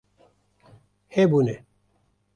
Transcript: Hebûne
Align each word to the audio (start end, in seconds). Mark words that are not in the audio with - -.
Hebûne 1.15 1.55